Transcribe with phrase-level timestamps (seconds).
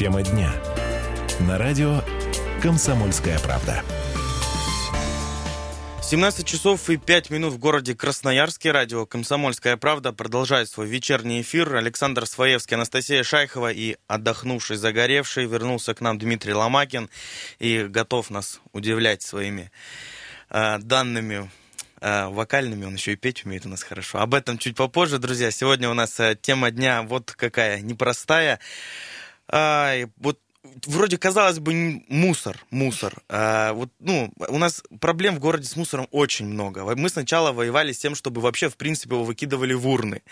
[0.00, 0.50] Тема дня.
[1.40, 2.00] На радио
[2.62, 3.82] «Комсомольская правда».
[6.02, 8.70] 17 часов и 5 минут в городе Красноярске.
[8.70, 11.76] Радио «Комсомольская правда» продолжает свой вечерний эфир.
[11.76, 17.10] Александр Своевский, Анастасия Шайхова и отдохнувший, загоревший вернулся к нам Дмитрий Ломакин
[17.58, 19.70] и готов нас удивлять своими
[20.48, 21.50] э, данными
[22.00, 24.20] э, вокальными, он еще и петь умеет у нас хорошо.
[24.20, 25.50] Об этом чуть попозже, друзья.
[25.50, 28.60] Сегодня у нас э, тема дня вот какая, непростая.
[29.50, 30.38] А, вот
[30.86, 33.22] вроде казалось бы мусор, мусор.
[33.28, 36.84] А, вот, ну, у нас проблем в городе с мусором очень много.
[36.96, 40.22] Мы сначала воевали с тем, чтобы вообще, в принципе, его выкидывали в урны.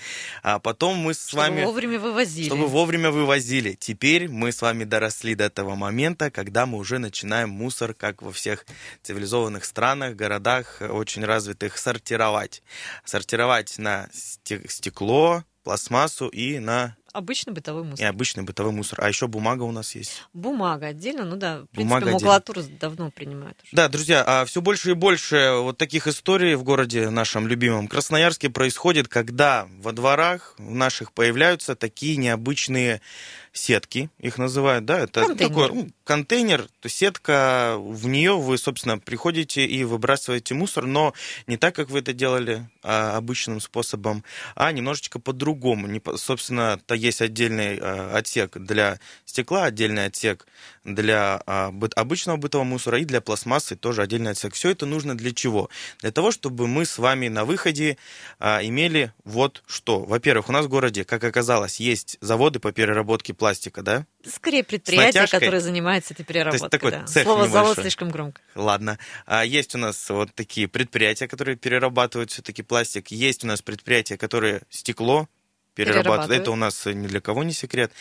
[0.43, 1.65] А потом мы с чтобы вами...
[1.65, 2.47] вовремя вывозили.
[2.47, 3.75] Чтобы вовремя вывозили.
[3.75, 8.33] Теперь мы с вами доросли до этого момента, когда мы уже начинаем мусор, как во
[8.33, 8.67] всех
[9.03, 12.63] цивилизованных странах, городах, очень развитых, сортировать.
[13.05, 18.05] Сортировать на стекло, пластмассу и на Обычный бытовой мусор.
[18.05, 19.01] и обычный бытовой мусор.
[19.03, 20.23] А еще бумага у нас есть.
[20.33, 22.15] Бумага отдельно, ну да, в принципе, Бумага отдельно.
[22.15, 23.75] макулатуру давно принимают уже.
[23.75, 28.51] Да, друзья, а все больше и больше вот таких историй в городе нашем любимом Красноярске
[28.51, 33.01] происходит, когда во дворах в наших появляются такие необычные
[33.53, 35.49] сетки, их называют, да, это Контейнер.
[35.49, 41.13] такой ну, контейнер, то сетка, в нее вы, собственно, приходите и выбрасываете мусор, но
[41.47, 45.87] не так, как вы это делали а, обычным способом, а немножечко по-другому.
[45.87, 50.47] Не Собственно, то есть отдельный а, отсек для стекла, отдельный отсек
[50.85, 54.55] для а, обычного бытового мусора и для пластмассы тоже отдельный отсек.
[54.55, 55.69] Все это нужно для чего?
[56.01, 57.99] Для того, чтобы мы с вами на выходе
[58.39, 60.01] а, имели вот что.
[60.01, 64.07] Во-первых, у нас в городе, как оказалось, есть заводы по переработке пластика, да?
[64.27, 66.71] Скорее предприятие, которое занимается этой переработкой.
[66.71, 67.05] такой да.
[67.05, 67.85] цех Слово завод небольшой.
[67.85, 68.41] слишком громко.
[68.55, 68.99] Ладно.
[69.27, 73.11] А есть у нас вот такие предприятия, которые перерабатывают все-таки пластик.
[73.11, 75.29] Есть у нас предприятия, которые стекло
[75.79, 76.29] перерабатывают.
[76.29, 76.43] Перерабатывают.
[76.43, 77.93] Это у нас ни для кого не секрет.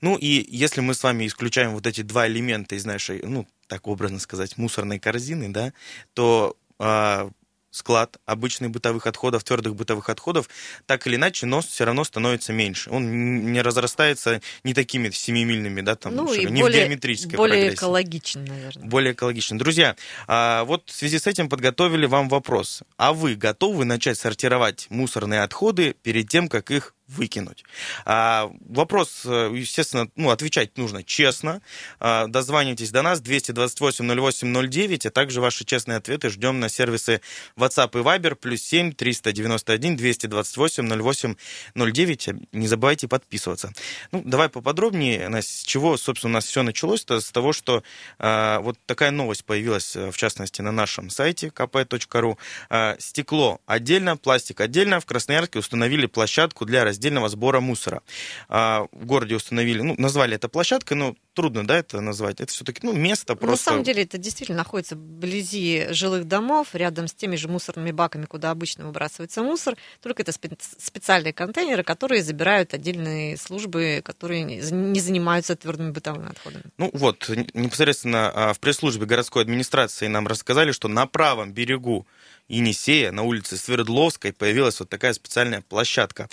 [0.00, 3.86] Ну и если мы с вами исключаем вот эти два элемента из нашей, ну, так
[3.86, 5.72] образно сказать, мусорной корзины, да,
[6.14, 7.30] то а,
[7.70, 10.48] склад обычных бытовых отходов, твердых бытовых отходов,
[10.86, 12.90] так или иначе, но все равно становится меньше.
[12.90, 17.36] Он не разрастается не такими семимильными, да, там, ну и шагами, не в более, диаметрической
[17.36, 18.86] более прогрессии экологичен, наверное.
[18.86, 19.58] более экологично.
[19.58, 19.96] Друзья,
[20.26, 22.82] а, вот в связи с этим подготовили вам вопрос.
[22.96, 27.64] А вы готовы начать сортировать мусорные отходы перед тем, как их выкинуть?
[28.04, 31.60] А, вопрос, э, естественно, ну, отвечать нужно честно.
[31.98, 37.20] А, дозванивайтесь до нас 228-08-09, а также ваши честные ответы ждем на сервисы
[37.56, 41.34] WhatsApp и Viber, плюс 7 391 228 08
[41.74, 42.28] 09.
[42.52, 43.72] Не забывайте подписываться.
[44.12, 47.82] Ну, давай поподробнее, Настя, с чего, собственно, у нас все началось-то, с того, что
[48.18, 52.38] а, вот такая новость появилась, э, в частности, на нашем сайте kp.ru.
[52.68, 55.00] А, стекло отдельно, пластик отдельно.
[55.00, 58.02] В Красноярске установили площадку для раздельного сбора мусора.
[58.48, 62.40] А, в городе установили, ну, назвали это площадкой, но трудно, да, это назвать.
[62.40, 63.50] Это все-таки, ну, место просто...
[63.50, 68.26] На самом деле это действительно находится вблизи жилых домов, рядом с теми же мусорными баками,
[68.26, 69.76] куда обычно выбрасывается мусор.
[70.02, 76.64] Только это спе- специальные контейнеры, которые забирают отдельные службы, которые не занимаются твердыми бытовыми отходами.
[76.76, 82.06] Ну вот, непосредственно а, в пресс-службе городской администрации нам рассказали, что на правом берегу
[82.50, 86.28] Енисея, на улице Свердловской, появилась вот такая специальная площадка.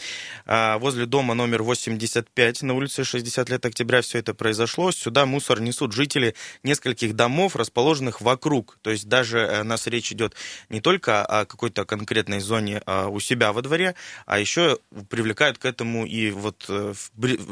[0.45, 4.91] А, Возле дома номер 85 на улице 60 лет октября все это произошло.
[4.91, 6.33] Сюда мусор несут жители
[6.63, 8.79] нескольких домов, расположенных вокруг.
[8.81, 10.35] То есть даже э, у нас речь идет
[10.69, 13.93] не только о какой-то конкретной зоне а, у себя во дворе,
[14.25, 14.79] а еще
[15.09, 16.93] привлекают к этому и вот э,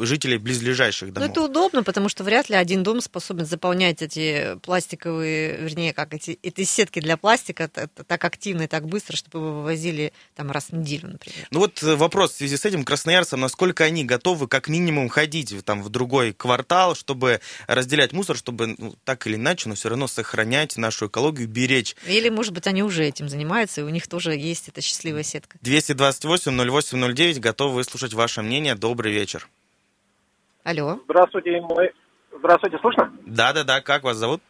[0.02, 1.28] жителей близлежащих Но домов.
[1.28, 6.16] Ну, это удобно, потому что вряд ли один дом способен заполнять эти пластиковые, вернее, как
[6.16, 10.70] эти, эти сетки для пластика так активно и так быстро, чтобы вы вывозили там раз
[10.70, 11.48] в неделю, например.
[11.52, 15.52] Ну вот э, вопрос в связи с этим красноярцам, насколько они готовы как минимум ходить
[15.52, 19.90] в- там в другой квартал, чтобы разделять мусор, чтобы ну, так или иначе, но все
[19.90, 21.96] равно сохранять нашу экологию, беречь.
[22.06, 25.58] Или, может быть, они уже этим занимаются, и у них тоже есть эта счастливая сетка.
[25.64, 28.76] 228-08-09, готовы выслушать ваше мнение.
[28.76, 29.48] Добрый вечер.
[30.64, 31.00] Алло.
[31.06, 31.92] Здравствуйте, мой...
[32.38, 33.12] Здравствуйте, слышно?
[33.26, 34.42] Да-да-да, как вас зовут?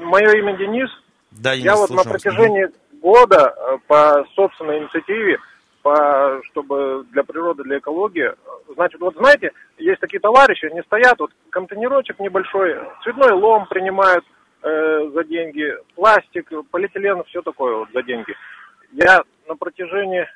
[0.00, 0.88] Мое имя Денис.
[1.40, 2.68] Да, Я вот на протяжении
[3.00, 5.38] года э, по собственной инициативе,
[5.82, 8.32] по, чтобы для природы, для экологии,
[8.74, 14.24] значит, вот знаете, есть такие товарищи, они стоят, вот контейнерочек небольшой, цветной лом принимают
[14.62, 18.34] э, за деньги, пластик, полиэтилен, все такое вот за деньги.
[18.92, 20.26] Я на протяжении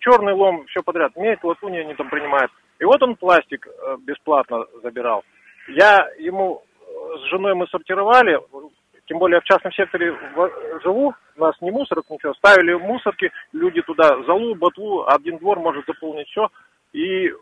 [0.00, 2.50] черный лом, все подряд, медь, латунь они там принимают.
[2.78, 5.22] И вот он пластик э, бесплатно забирал.
[5.68, 8.38] Я ему э, с женой мы сортировали,
[9.10, 10.16] тем более я в частном секторе
[10.84, 12.32] живу, нас не мусорок, ничего.
[12.34, 16.46] Ставили мусорки, люди туда залу, ботву, один двор может заполнить все.
[16.92, 17.32] И, э,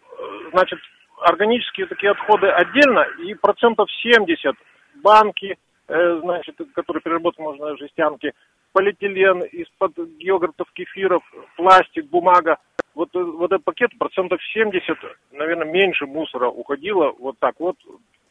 [0.51, 0.79] значит,
[1.21, 4.57] органические такие отходы отдельно, и процентов 70
[5.03, 8.33] банки, э, значит, которые переработать можно жестянки,
[8.73, 11.23] полиэтилен, из-под йогуртов, кефиров,
[11.57, 12.57] пластик, бумага.
[12.95, 14.97] Вот, э, вот этот пакет процентов 70,
[15.33, 17.77] наверное, меньше мусора уходило вот так вот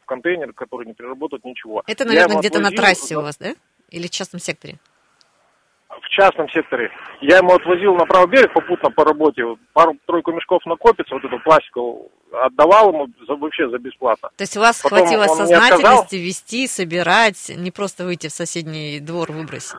[0.07, 1.83] контейнер, который не переработает ничего.
[1.85, 3.53] Это, наверное, где-то на трассе у вас, да?
[3.89, 4.79] Или в частном секторе?
[5.89, 6.91] В частном секторе.
[7.21, 9.43] Я ему отвозил на правый берег попутно по работе.
[9.73, 14.29] Пару-тройку мешков накопится, вот эту пластиковую отдавал ему за, вообще за бесплатно.
[14.35, 19.31] То есть у вас Потом хватило сознательности вести, собирать, не просто выйти в соседний двор
[19.31, 19.77] выбросить.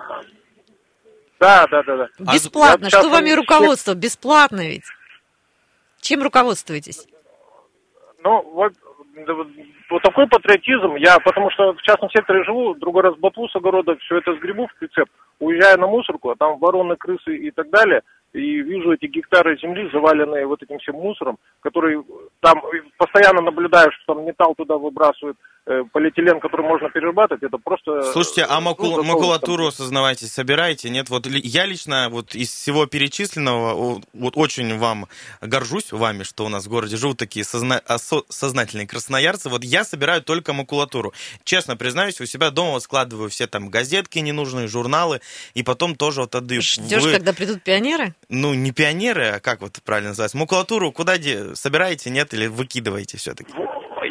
[1.39, 2.09] Да, да, да, да.
[2.27, 2.85] А Бесплатно.
[2.87, 3.95] я Что вами сек- руководство?
[3.95, 4.85] Бесплатно ведь.
[6.01, 7.07] Чем руководствуетесь?
[8.25, 8.73] Ну, вот,
[9.27, 10.97] вот, такой патриотизм.
[10.97, 14.67] Я, потому что в частном секторе живу, другой раз ботву с огорода, все это сгребу
[14.67, 15.09] в прицеп,
[15.41, 19.89] уезжаю на мусорку, а там вороны, крысы и так далее, и вижу эти гектары земли,
[19.93, 22.03] заваленные вот этим всем мусором, который
[22.41, 22.61] там
[22.99, 25.58] постоянно наблюдаю, что там металл туда выбрасывают, э,
[25.93, 28.13] полиэтилен, который можно перерабатывать, это просто...
[28.13, 29.69] Слушайте, а ну, маку- готово макулатуру, там.
[29.69, 30.89] осознавайте, собираете?
[30.91, 35.07] Нет, вот я лично вот из всего перечисленного вот очень вам
[35.41, 39.49] горжусь вами, что у нас в городе живут такие созна- осо- сознательные красноярцы.
[39.49, 41.13] Вот я собираю только макулатуру.
[41.45, 45.21] Честно признаюсь, у себя дома складываю все там газетки ненужные, журналы,
[45.55, 46.63] и потом тоже вот отдаю.
[46.63, 48.15] Ждешь, Вы- когда придут пионеры?
[48.29, 50.37] Ну, не пионеры, а как вот правильно называется?
[50.39, 53.53] Макулатуру куда де- собираете, нет, или выкидываете все-таки?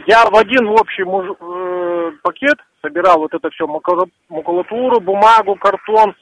[0.08, 3.68] Я в один общий муж- э, пакет собирал вот это все,
[4.30, 6.16] макулатуру, бумагу, картон.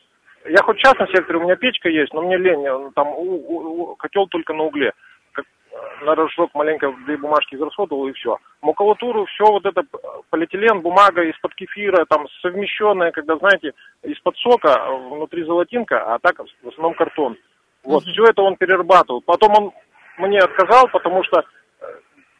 [0.50, 3.22] Я хоть в частном секторе, у меня печка есть, но мне лень, э, там у-
[3.48, 4.92] у- у- котел только на угле.
[5.34, 8.38] Как, э, на рожок маленько две бумажки израсходовал и все.
[8.64, 10.00] Макулатуру, все вот это п-
[10.32, 16.40] полиэтилен, бумага из-под кефира, там совмещенная, когда, знаете, из-под сока э, внутри золотинка, а так
[16.40, 17.38] в основном картон.
[17.84, 18.12] Вот, Мгм.
[18.14, 19.22] все это он перерабатывал.
[19.22, 19.72] Потом он
[20.18, 21.44] мне отказал, потому что э,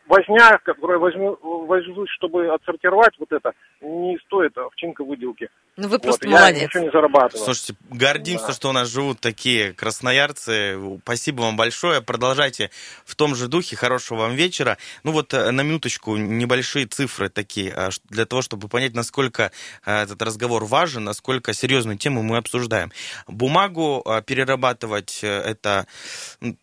[0.08, 5.50] возня, которую возьму, возьмусь, чтобы отсортировать вот это, не стоит овчинка выделки.
[5.78, 6.64] Ну, вы Вот, просто я молодец.
[6.70, 7.44] ничего не зарабатываю.
[7.44, 8.54] Слушайте, гордимся, Да.
[8.54, 10.80] что у нас живут такие красноярцы.
[11.04, 12.02] Спасибо вам большое.
[12.02, 12.72] Продолжайте
[13.04, 13.76] в том же духе.
[13.76, 14.78] Хорошего вам вечера.
[15.04, 19.52] Ну вот э, на минуточку небольшие цифры такие, а, для того, чтобы понять, насколько
[19.86, 22.92] э, этот разговор важен, насколько серьезную тему мы обсуждаем.
[23.28, 25.88] Бумагу э, перерабатывать э, это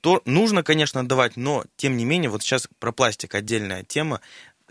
[0.01, 4.21] то нужно, конечно, давать, но тем не менее, вот сейчас про пластик отдельная тема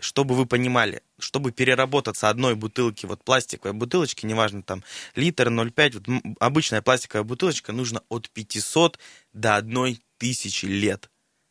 [0.02, 4.82] чтобы вы понимали, чтобы переработаться одной бутылки, вот пластиковой бутылочки, неважно там
[5.14, 8.98] литр, 0,5, вот обычная пластиковая бутылочка, нужно от 500
[9.32, 11.08] до 1000 лет,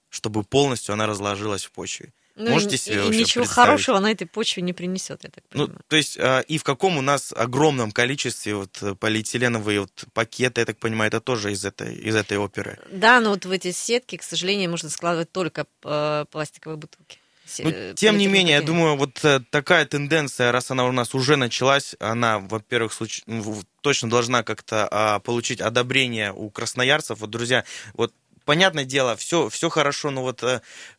[0.09, 2.13] чтобы полностью она разложилась в почве.
[2.35, 5.65] Ну, Можете себе и вообще ничего хорошего на этой почве не принесет, я так Ну,
[5.65, 5.81] понимаю.
[5.87, 10.61] то есть, а, и в каком у нас огромном количестве вот э, полиэтиленовые вот пакеты,
[10.61, 12.79] я так понимаю, это тоже из этой, из этой оперы.
[12.91, 17.19] Да, но вот в эти сетки, к сожалению, можно складывать только э, пластиковые бутылки.
[17.59, 21.35] Ну, э, тем не менее, я думаю, вот такая тенденция, раз она у нас уже
[21.35, 27.19] началась, она, во-первых, случ- ну, точно должна как-то а, получить одобрение у красноярцев.
[27.19, 28.13] Вот, друзья, вот
[28.51, 30.43] понятное дело, все, все хорошо, но вот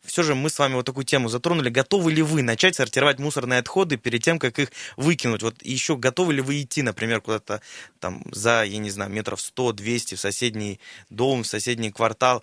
[0.03, 1.69] все же мы с вами вот такую тему затронули.
[1.69, 5.43] Готовы ли вы начать сортировать мусорные отходы перед тем, как их выкинуть?
[5.43, 7.61] Вот еще готовы ли вы идти, например, куда-то
[7.99, 10.79] там за, я не знаю, метров 100-200 в соседний
[11.11, 12.41] дом, в соседний квартал?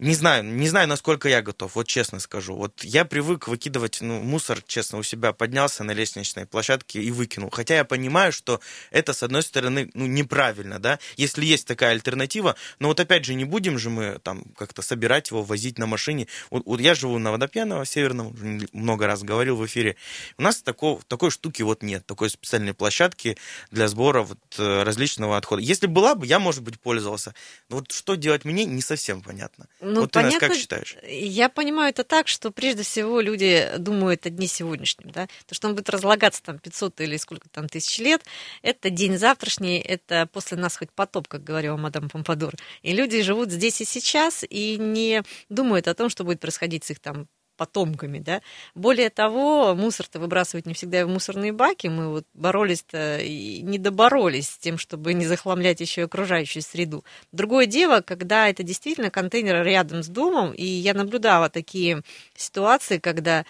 [0.00, 2.56] Не знаю, не знаю, насколько я готов, вот честно скажу.
[2.56, 7.50] Вот я привык выкидывать ну, мусор, честно, у себя поднялся на лестничной площадке и выкинул.
[7.50, 12.56] Хотя я понимаю, что это, с одной стороны, ну, неправильно, да, если есть такая альтернатива.
[12.78, 16.28] Но вот опять же, не будем же мы там как-то собирать его, возить на машине.
[16.48, 18.34] Вот, вот я живу на Водопьяново, Северном,
[18.72, 19.96] много раз говорил в эфире.
[20.38, 23.36] У нас такого, такой штуки вот нет, такой специальной площадки
[23.70, 25.60] для сбора вот, э, различного отхода.
[25.60, 27.34] Если была бы, я, может быть, пользовался.
[27.68, 29.66] Но вот что делать мне, не совсем понятно.
[29.92, 30.96] Ну, вот ты, Настя, понятно, как считаешь?
[31.08, 35.68] Я понимаю это так, что прежде всего люди думают о дне сегодняшнем, да, то, что
[35.68, 38.22] он будет разлагаться там 500 или сколько там тысяч лет,
[38.62, 42.54] это день завтрашний, это после нас хоть потоп, как говорила мадам Помпадур.
[42.82, 46.90] И люди живут здесь и сейчас и не думают о том, что будет происходить с
[46.90, 47.28] их там
[47.60, 48.40] потомками, да.
[48.74, 51.88] Более того, мусор-то выбрасывать не всегда и в мусорные баки.
[51.88, 57.04] Мы вот боролись-то и не доборолись с тем, чтобы не захламлять еще и окружающую среду.
[57.32, 62.00] Другое дело, когда это действительно контейнер рядом с домом, и я наблюдала такие
[62.34, 63.44] ситуации, когда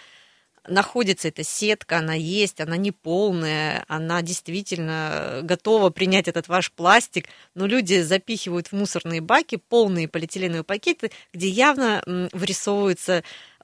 [0.67, 7.27] находится эта сетка, она есть, она не полная, она действительно готова принять этот ваш пластик,
[7.55, 12.01] но люди запихивают в мусорные баки полные полиэтиленовые пакеты, где явно
[12.31, 13.23] вырисовываются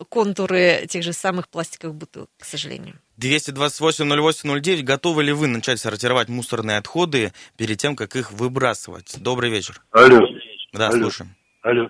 [0.10, 3.00] контуры тех же самых пластиковых бутылок, к сожалению.
[3.20, 4.82] 228-08-09.
[4.84, 9.16] Готовы ли вы начать сортировать мусорные отходы перед тем, как их выбрасывать?
[9.20, 9.82] Добрый вечер.
[9.92, 10.20] Алло,
[10.74, 11.02] Да, Алло.
[11.02, 11.36] слушаем.
[11.62, 11.88] алло.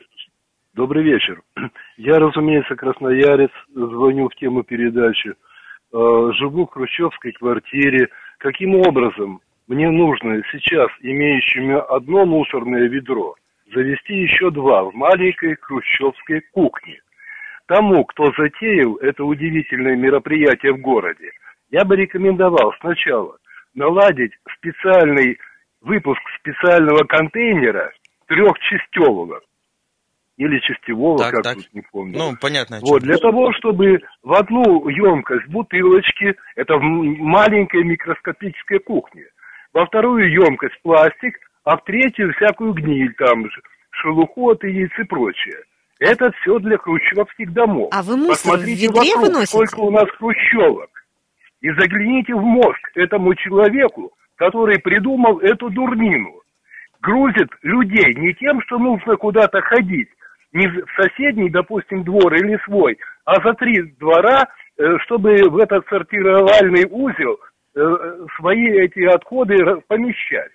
[0.78, 1.42] Добрый вечер.
[1.98, 5.30] Я, разумеется, красноярец, звоню в тему передачи.
[5.30, 8.10] Э, живу в хрущевской квартире.
[8.38, 13.34] Каким образом мне нужно сейчас, имеющими одно мусорное ведро,
[13.74, 17.00] завести еще два в маленькой хрущевской кухне?
[17.66, 21.32] Тому, кто затеял это удивительное мероприятие в городе,
[21.72, 23.38] я бы рекомендовал сначала
[23.74, 25.40] наладить специальный
[25.82, 27.92] выпуск специального контейнера
[28.28, 29.42] трехчастевого
[30.38, 31.56] или частевого, Так, как так.
[31.56, 32.18] тут не помню.
[32.18, 32.78] Ну, понятно.
[32.82, 39.24] Вот, для того, чтобы в одну емкость бутылочки, это в маленькой микроскопической кухне,
[39.74, 45.04] во вторую емкость пластик, а в третью всякую гниль, там, ш- шелуху от яиц и
[45.04, 45.58] прочее.
[46.00, 47.90] Это все для хрущевских домов.
[47.92, 49.48] А вы мусор в Посмотрите ведре вокруг, выносите?
[49.66, 50.90] сколько у нас хрущевок.
[51.62, 56.36] И загляните в мозг этому человеку, который придумал эту дурнину.
[57.02, 60.10] Грузит людей не тем, что нужно куда-то ходить,
[60.54, 65.86] не в соседний, допустим, двор или свой, а за три двора, э, чтобы в этот
[65.88, 67.38] сортировальный узел
[67.76, 69.56] э, свои эти отходы
[69.88, 70.52] помещать.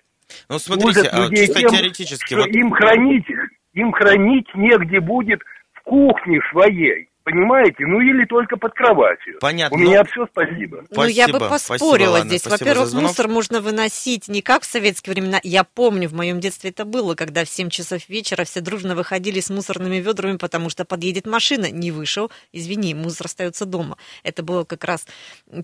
[0.49, 3.25] Ну, смотрите, а, чисто тем, теоретически, что вот им хранить,
[3.73, 5.41] им хранить негде будет
[5.73, 7.09] в кухне своей.
[7.23, 7.85] Понимаете?
[7.85, 9.37] Ну или только под кроватью.
[9.39, 10.83] Понятно, У меня но- все, спасибо.
[10.89, 12.41] Ну, я бы Спасибо, поспорила спасибо, здесь.
[12.41, 15.39] спасибо Во-первых, мусор можно выносить не как в советские времена.
[15.41, 19.39] Я помню, в моем детстве это было, когда в 7 часов вечера все дружно выходили
[19.39, 21.71] с мусорными ведрами, потому что подъедет машина.
[21.71, 23.97] Не вышел, извини, мусор остается дома.
[24.23, 25.07] Это был как раз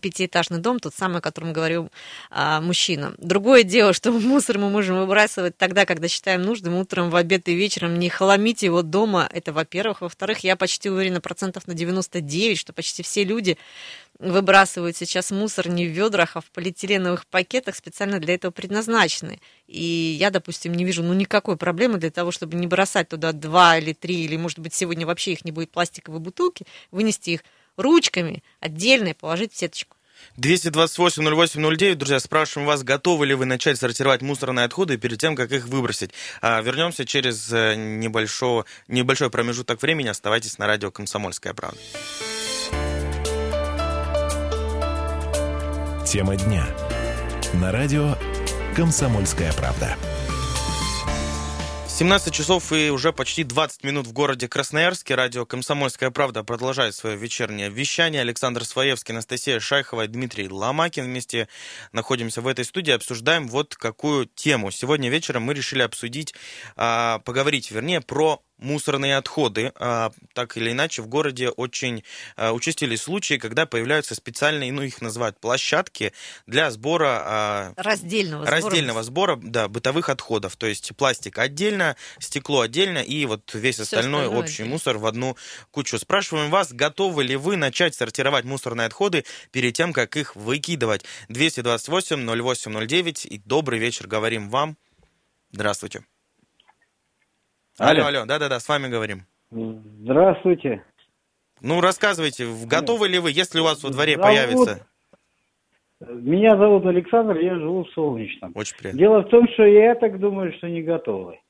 [0.02, 1.92] пятиэтажный дом, тот самый, о котором говорил
[2.30, 3.14] а, мужчина.
[3.18, 7.54] Другое дело, что мусор мы можем выбрасывать тогда, когда считаем нужным, утром, в обед и
[7.54, 8.00] вечером.
[8.00, 10.00] Не хламить его дома, это во-первых.
[10.00, 11.20] Во-вторых, я почти уверена
[11.50, 13.58] процентов на 99, что почти все люди
[14.20, 19.40] выбрасывают сейчас мусор не в ведрах, а в полиэтиленовых пакетах, специально для этого предназначены.
[19.68, 23.78] И я, допустим, не вижу ну, никакой проблемы для того, чтобы не бросать туда два
[23.78, 27.44] или три, или, может быть, сегодня вообще их не будет пластиковой бутылки, вынести их
[27.78, 29.96] ручками отдельно и положить в сеточку.
[30.38, 35.68] 228-08-09, друзья, спрашиваем вас, готовы ли вы начать сортировать мусорные отходы перед тем, как их
[35.68, 36.12] выбросить.
[36.42, 40.08] А, вернемся через э, небольшого, небольшой промежуток времени.
[40.08, 41.80] Оставайтесь на радио «Комсомольская правда».
[46.06, 46.66] Тема дня.
[47.54, 48.16] На радио
[48.76, 49.96] «Комсомольская правда».
[52.00, 55.16] 17 часов и уже почти 20 минут в городе Красноярске.
[55.16, 58.22] Радио «Комсомольская правда» продолжает свое вечернее вещание.
[58.22, 61.50] Александр Своевский, Анастасия Шайхова и Дмитрий Ломакин вместе
[61.92, 62.94] находимся в этой студии.
[62.94, 64.72] Обсуждаем вот какую тему.
[64.72, 66.34] Сегодня вечером мы решили обсудить,
[66.78, 69.72] а, поговорить, вернее, про мусорные отходы.
[69.76, 72.04] А, Так или иначе, в городе очень
[72.36, 76.14] а, участились случаи, когда появляются специальные, ну, их называют площадки
[76.46, 78.62] для сбора а, Раздельного сбора.
[78.62, 80.56] раздельного сбора да, бытовых отходов.
[80.58, 84.72] То есть пластик отдельно, стекло отдельно и вот весь Всё остальной остальное общий отдельно.
[84.74, 85.38] мусор в одну
[85.72, 85.98] кучу.
[85.98, 91.06] Спрашиваем вас, готовы ли вы начать сортировать мусорные отходы перед тем, как их выкидывать?
[91.30, 94.78] 228-08-09 и добрый вечер говорим вам.
[95.52, 96.04] Здравствуйте.
[97.80, 98.26] Алло, Алло.
[98.26, 99.22] да-да-да, с вами говорим.
[99.52, 100.84] Здравствуйте.
[101.62, 104.88] Ну, рассказывайте, готовы ли вы, если у вас во дворе Зовут- появится...
[106.08, 108.54] Меня зовут Александр, я живу в Солнечном.
[108.56, 109.00] Очень приятно.
[109.00, 111.42] Дело в том, что я так думаю, что не готовы.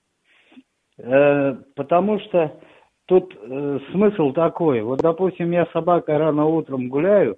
[0.98, 2.60] Э, потому что
[3.06, 4.82] тут э, смысл такой.
[4.82, 7.38] Вот, допустим, я с собакой рано утром гуляю,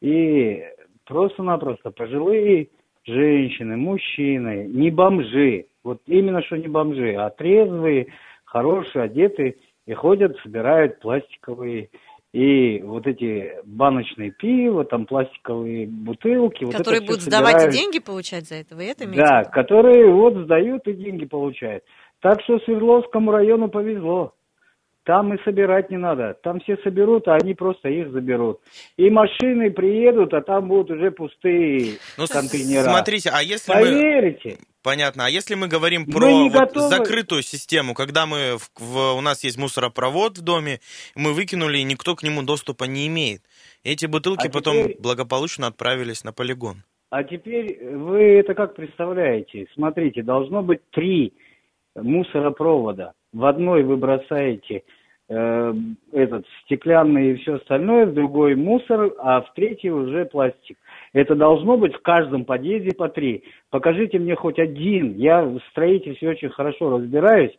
[0.00, 0.64] и
[1.04, 2.68] просто-напросто пожилые
[3.04, 8.08] женщины, мужчины, не бомжи, вот именно что не бомжи, а трезвые,
[8.44, 11.88] хорошие, одетые, и ходят, собирают пластиковые
[12.34, 16.64] и вот эти баночные пиво, там пластиковые бутылки.
[16.64, 17.74] вот Которые всё будут сдавать и собирают.
[17.74, 19.50] деньги получать за это, вы это имеете Да, в виду?
[19.52, 21.84] которые вот сдают и деньги получают.
[22.20, 24.34] Так что Свердловскому району повезло.
[25.04, 26.36] Там и собирать не надо.
[26.42, 28.60] Там все соберут, а они просто их заберут.
[28.98, 32.82] И машины приедут, а там будут уже пустые Ну, контейнера.
[32.90, 34.58] смотрите, а если мы...
[34.88, 35.26] Понятно.
[35.26, 36.88] А если мы говорим Мы про вот готовы.
[36.88, 40.80] закрытую систему, когда мы в- в- у нас есть мусоропровод в доме,
[41.14, 43.42] мы выкинули, и никто к нему доступа не имеет.
[43.84, 46.84] Эти бутылки А потом теперь- благополучно отправились на полигон.
[47.10, 49.66] А теперь вы это как представляете?
[49.74, 51.34] Смотрите, должно быть три
[51.94, 53.12] мусоропровода.
[53.32, 54.84] В одной вы бросаете
[55.30, 55.74] э,
[56.12, 60.78] этот стеклянный и все остальное, в другой мусор, а в третий уже пластик.
[61.12, 63.44] Это должно быть в каждом подъезде по три.
[63.70, 65.14] Покажите мне хоть один.
[65.16, 67.52] Я в строительстве очень хорошо разбираюсь.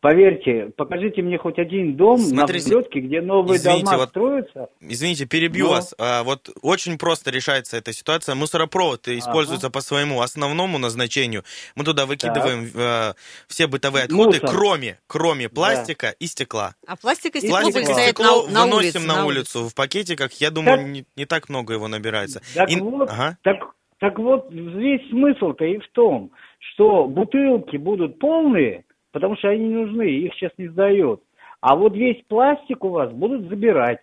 [0.00, 4.68] Поверьте, покажите мне хоть один дом Смотрите, на взлетке, где новые извините, дома вот- строятся.
[4.80, 5.94] Извините, перебью Но- вас.
[5.98, 8.34] А, вот очень просто решается эта ситуация.
[8.34, 11.42] Мусоропровод используется по своему основному назначению.
[11.74, 13.14] Мы туда выкидываем э,
[13.48, 14.50] все бытовые отходы, Мусор.
[14.50, 16.74] кроме, кроме пластика и стекла.
[16.86, 18.98] А пластик и стекло Пластик и стекло на, на выносим улице.
[19.00, 19.68] на, на улицу.
[19.68, 22.42] В пакетиках, я думаю, Так- не, не так много его набирается.
[22.54, 23.38] Так И- вот, Ага.
[23.42, 23.56] так,
[23.98, 28.84] так вот, весь смысл-то и в том, что бутылки будут полные,
[29.14, 31.22] потому что они не нужны, их сейчас не сдают.
[31.60, 34.00] А вот весь пластик у вас будут забирать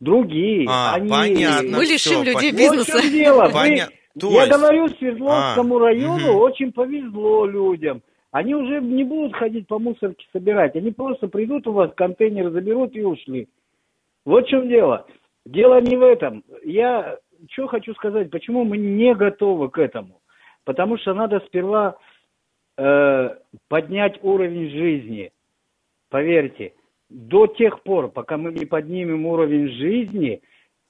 [0.00, 0.66] другие.
[0.70, 1.10] А, они...
[1.10, 1.76] понятно.
[1.78, 3.02] Мы лишим всё, людей пон- Вот в бизнеса.
[3.02, 3.44] чем дело.
[3.46, 6.36] Вы- Поня- Я есть- говорю, Свердловскому А, району мгм.
[6.36, 8.02] очень повезло людям.
[8.30, 10.74] Они уже не будут ходить по мусорке собирать.
[10.76, 13.48] Они просто придут у вас, контейнеры заберут и ушли.
[14.24, 15.06] Вот в чем дело.
[15.44, 16.44] Дело не в этом.
[16.64, 17.16] Я
[17.50, 20.20] что хочу сказать, почему мы не готовы к этому.
[20.64, 21.96] Потому что надо сперва
[22.76, 23.30] э,
[23.68, 25.32] поднять уровень жизни.
[26.10, 26.72] Поверьте,
[27.08, 30.40] до тех пор, пока мы не поднимем уровень жизни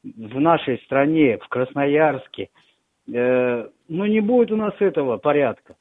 [0.02, 2.48] в нашей стране, в Красноярске,
[3.12, 5.76] э, ну не будет у нас этого порядка.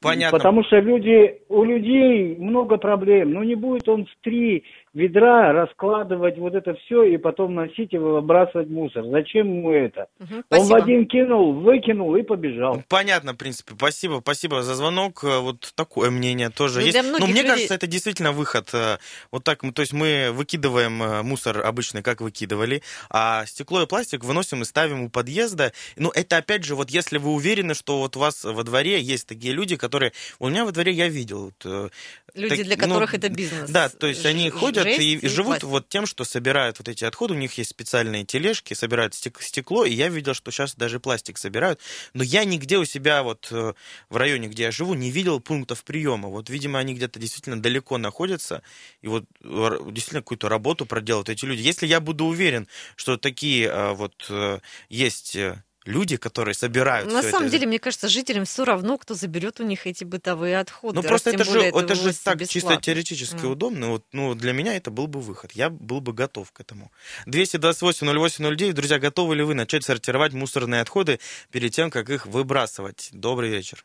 [0.00, 0.36] Понятно.
[0.36, 3.32] Потому что люди, у людей много проблем.
[3.32, 4.64] Ну не будет он в три
[4.94, 9.04] ведра раскладывать вот это все и потом носить и выбрасывать мусор.
[9.10, 10.06] Зачем ему это?
[10.20, 12.82] Мгм, Он в один кинул, выкинул и побежал.
[12.88, 13.74] Понятно, в принципе.
[13.76, 15.24] Спасибо, спасибо за звонок.
[15.24, 16.96] Э, Вот такое мнение тоже Ну, есть.
[16.96, 18.70] Но многих мне людей- кажется, это действительно выход.
[18.72, 18.98] э,
[19.32, 23.86] Вот так, мы- то есть мы выкидываем э, мусор обычно, как выкидывали, а стекло и
[23.86, 25.72] пластик выносим и ставим у подъезда.
[25.96, 29.26] Ну, это опять же, вот если вы уверены, что вот у вас во дворе есть
[29.26, 30.12] такие люди, которые...
[30.38, 31.52] У меня во дворе я видел...
[31.64, 31.90] вот,
[32.34, 33.70] Люди, так, для ну, которых это бизнес.
[33.70, 35.68] Да, то есть они ходят жесть и, и живут пластик.
[35.68, 37.34] вот тем, что собирают вот эти отходы.
[37.34, 41.38] У них есть специальные тележки, собирают стек- стекло, и я видел, что сейчас даже пластик
[41.38, 41.80] собирают.
[42.12, 43.74] Но я нигде у себя вот э,
[44.08, 46.28] в районе, где я живу, не видел пунктов приема.
[46.28, 48.62] Вот, видимо, они где-то действительно далеко находятся,
[49.02, 51.60] и вот р- действительно какую-то работу проделают эти люди.
[51.60, 57.22] Если я буду уверен, что такие э, вот э, есть э, люди, которые собирают На
[57.22, 60.96] самом это, деле, мне кажется, жителям все равно, кто заберет у них эти бытовые отходы.
[60.96, 62.82] Ну просто это же, более это же так чисто бесплатно.
[62.82, 63.50] теоретически Мгм.
[63.50, 63.88] удобно.
[63.90, 65.52] Вот, ну, для меня это был бы выход.
[65.52, 66.90] Я был бы готов к этому.
[67.26, 68.72] 228-08-09.
[68.72, 71.20] Друзья, готовы ли вы начать сортировать мусорные отходы
[71.50, 73.10] перед тем, как их выбрасывать?
[73.12, 73.84] Добрый вечер.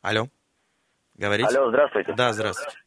[0.00, 0.28] Алло.
[1.14, 1.48] Говорите?
[1.48, 2.14] Алло, здравствуйте.
[2.14, 2.78] Да, здравствуйте.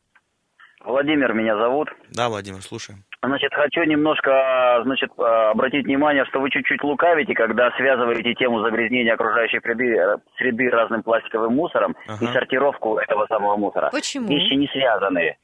[0.85, 1.89] Владимир меня зовут.
[2.11, 2.99] Да, Владимир, слушаем.
[3.23, 9.13] Значит, хочу немножко, значит, э, обратить внимание, что вы чуть-чуть лукавите, когда связываете тему загрязнения
[9.13, 12.25] окружающей среды, э, среды разным пластиковым мусором Ага.
[12.25, 13.89] и сортировку этого самого мусора.
[13.91, 14.27] Почему?
[14.27, 15.37] Вещи не связанные.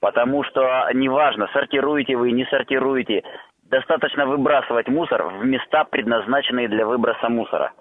[0.00, 3.24] Потому что неважно, сортируете вы, не сортируете,
[3.64, 7.72] достаточно выбрасывать мусор в места, предназначенные для выброса мусора.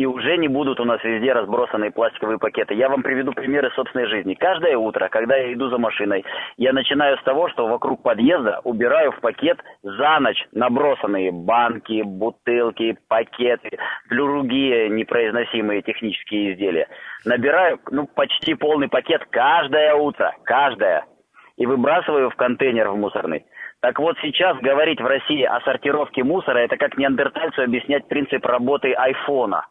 [0.00, 2.72] И уже не будут у нас везде разбросанные пластиковые пакеты.
[2.72, 4.32] Я вам приведу примеры собственной жизни.
[4.32, 6.24] Каждое утро, когда я иду за машиной,
[6.56, 12.96] я начинаю с того, что вокруг подъезда убираю в пакет за ночь набросанные банки, бутылки,
[13.08, 16.88] пакеты, другие непроизносимые технические изделия.
[17.26, 21.04] Набираю ну, почти полный пакет каждое утро, каждое
[21.58, 23.44] и выбрасываю в контейнер в мусорный.
[23.80, 28.94] Так вот сейчас говорить в России о сортировке мусора, это как неандертальцу объяснять принцип работы
[28.94, 29.66] айфона.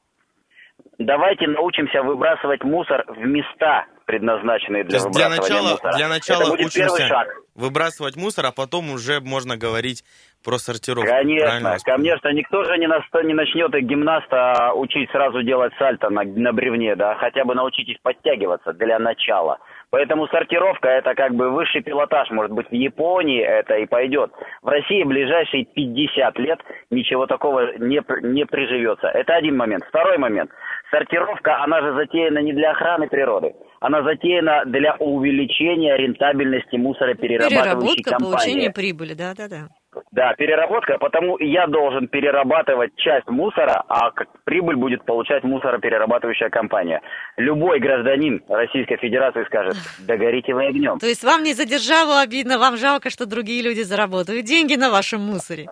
[1.00, 5.94] Давайте научимся выбрасывать мусор в места, предназначенные для есть для выбрасывания начала, мусора.
[5.96, 7.28] для начала это будет первый учимся шаг.
[7.56, 10.04] выбрасывать мусор, а потом уже можно говорить
[10.44, 11.10] про сортировку.
[11.10, 16.52] Конечно, конечно, никто же не, наста- не начнет гимнаста учить сразу делать сальто на, на
[16.52, 19.60] бревне, да, хотя бы научитесь подтягиваться для начала.
[19.92, 24.32] Поэтому сортировка это как бы высший пилотаж, может быть в Японии это и пойдет.
[24.62, 26.60] В России ближайшие 50 лет
[26.92, 29.08] ничего такого не, не приживется.
[29.08, 29.84] Это один момент.
[29.88, 30.52] Второй момент.
[30.92, 38.10] Сортировка, она же затеяна не для охраны природы, она затеяна для увеличения рентабельности мусороперерабатывающей Переработка,
[38.12, 38.32] компании.
[38.34, 39.68] получение прибыли, да-да-да.
[40.12, 44.12] Да, переработка, потому я должен перерабатывать часть мусора, а
[44.44, 47.02] прибыль будет получать мусороперерабатывающая компания.
[47.38, 49.76] Любой гражданин Российской Федерации скажет,
[50.08, 51.00] да горите вы огнем.
[51.00, 55.22] То есть вам не задержало обидно, вам жалко, что другие люди заработают деньги на вашем
[55.22, 55.68] мусоре.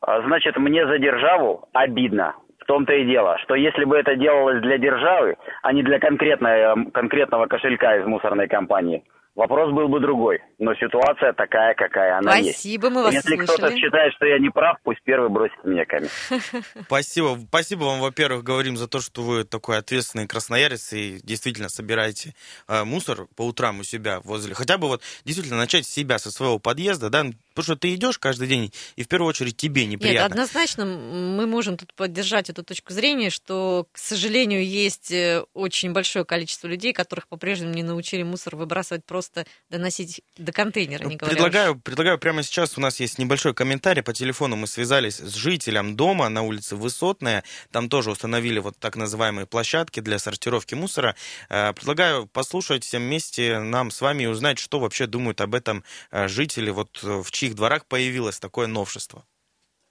[0.00, 2.34] А, Значит, мне за державу обидно.
[2.66, 6.62] В том-то и дело, что если бы это делалось для державы, а не для конкретной,
[6.62, 9.04] эм, конкретного кошелька из мусорной компании,
[9.36, 10.40] вопрос был бы другой.
[10.58, 12.58] Но ситуация такая, какая она есть.
[12.58, 16.08] Спасибо, мы вас Если кто-то считает, что я не прав, пусть первый бросит мне камень.
[16.86, 17.38] Спасибо.
[17.48, 22.34] Спасибо вам, во-первых, говорим за то, что вы такой ответственный красноярец и действительно собираете
[22.66, 24.54] э, мусор по утрам у себя возле.
[24.54, 27.26] Хотя бы вот действительно начать с себя, со своего подъезда, да,
[27.56, 30.26] Потому что ты идешь каждый день, и в первую очередь тебе Нет, неприятно.
[30.26, 36.26] однозначно мы можем тут поддержать эту точку зрения, что, к сожалению, есть э, очень большое
[36.26, 41.82] количество людей, которых по-прежнему не научили мусор выбрасывать просто доносить до контейнера, не Предлагаю, уж-
[41.82, 46.28] предлагаю прямо сейчас, у нас есть небольшой комментарий, по телефону мы связались с жителем дома
[46.28, 47.42] на улице Высотная,
[47.72, 51.16] там тоже установили вот так называемые площадки для сортировки мусора.
[51.48, 55.84] Э, Предлагаю послушать всем вместе нам с вами и узнать, что вообще думают об этом
[56.10, 59.24] э, жители, вот в чьих дворах появилось такое новшество.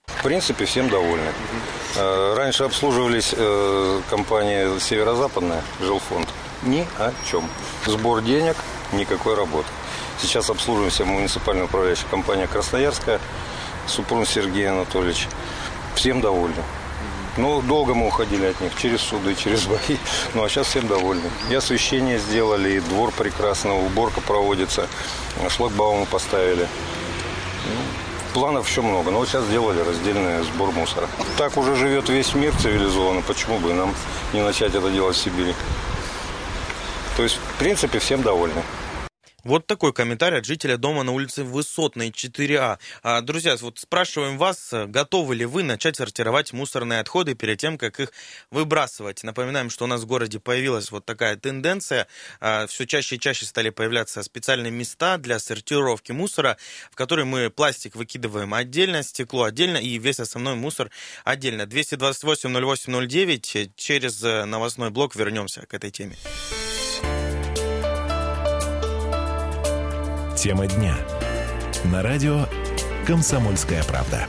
[0.06, 1.32] В принципе, всем довольны.
[1.96, 6.28] Э, Раньше обслуживались э, компания Северо-Западная, Жилфонд.
[6.62, 7.48] Ни о чем.
[7.86, 8.56] Сбор денег,
[8.92, 9.68] никакой работы.
[10.20, 13.20] Сейчас обслуживаемся муниципальная управляющая компания Красноярская,
[13.86, 15.28] Супрун Сергей Анатольевич.
[15.94, 16.62] Всем довольны.
[17.38, 19.96] Ну, долго мы уходили от них, через суды, через бои.
[20.34, 21.30] Ну, а сейчас всем довольны.
[21.50, 24.88] И освещение сделали, и двор прекрасно, уборка проводится,
[25.48, 26.66] шлагбаумы поставили.
[28.36, 31.08] Планов еще много, но вот сейчас сделали раздельный сбор мусора.
[31.38, 33.94] Так уже живет весь мир цивилизованно, почему бы нам
[34.34, 35.54] не начать это делать в Сибири?
[37.16, 38.62] То есть, в принципе, всем довольны.
[39.46, 42.80] Вот такой комментарий от жителя дома на улице Высотной, 4А.
[43.04, 47.78] А, Друзья, вот спрашиваем вас, э, готовы ли вы начать сортировать мусорные отходы перед тем,
[47.78, 48.10] как их
[48.50, 49.22] выбрасывать?
[49.22, 52.08] Напоминаем, что у нас в городе появилась вот такая тенденция.
[52.40, 56.56] Все чаще и чаще стали появляться специальные места для сортировки мусора,
[56.90, 60.90] в которые мы пластик выкидываем отдельно, стекло отдельно и весь основной мусор
[61.22, 61.62] отдельно.
[61.62, 63.70] 228-08-09.
[63.76, 66.16] Через э, новостной блок вернемся к этой теме.
[70.46, 70.96] Тема дня.
[71.86, 72.46] На радио
[73.04, 74.28] «Комсомольская правда».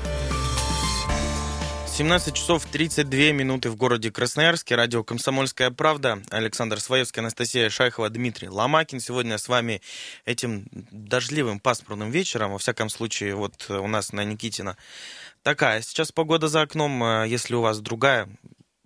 [1.85, 4.73] 17 часов 32 минуты в городе Красноярске.
[4.73, 6.23] Радио «Комсомольская правда».
[6.31, 8.99] Александр Своевский, Анастасия Шайхова, Дмитрий Ломакин.
[8.99, 9.79] Сегодня с вами
[10.25, 12.53] этим дождливым пасмурным вечером.
[12.53, 14.75] Во всяком случае, вот у нас на Никитина
[15.43, 17.03] такая сейчас погода за окном.
[17.03, 18.27] Э, Если у вас другая,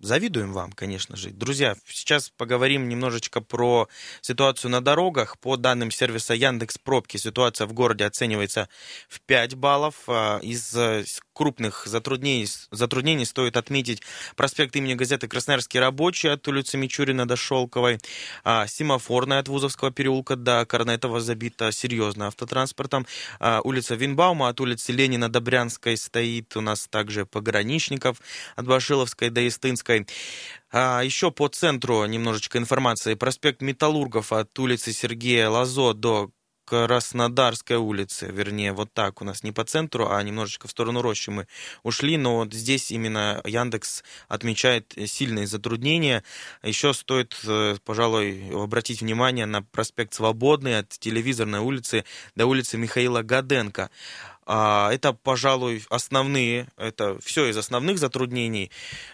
[0.02, 1.30] Завидуем вам, конечно же.
[1.30, 3.88] Друзья, сейчас поговорим немножечко про
[4.20, 5.38] ситуацию на дорогах.
[5.38, 8.68] По данным сервиса Яндекс Пробки, ситуация в городе оценивается
[9.08, 9.94] в 5 баллов.
[10.08, 14.02] А, Из э, крупных затруднений, затруднений стоит отметить
[14.36, 17.98] проспект имени газеты «Красноярский рабочий» от улицы Мичурина до Шелковой,
[18.44, 23.06] а, семафорная от Вузовского переулка до Корнетова забита серьезно автотранспортом,
[23.40, 28.20] А, улица Винбаума от улицы Ленина до Брянской стоит у нас также пограничников
[28.56, 30.06] от Башиловской до Истынской.
[30.70, 33.14] А, еще по центру немножечко информации.
[33.14, 36.30] Проспект Металлургов от улицы Сергея Лазо до
[36.64, 41.30] Краснодарской улицы, вернее, вот так у нас не по центру, а немножечко в сторону рощи
[41.30, 41.46] мы
[41.82, 46.22] ушли, но вот здесь именно Яндекс отмечает сильные затруднения.
[46.62, 52.04] Еще стоит, э, пожалуй, обратить внимание на проспект Свободный от телевизорной улицы
[52.36, 53.90] до улицы Михаила Гаденко.
[54.44, 58.70] А, Это, пожалуй, основные, это все из основных затруднений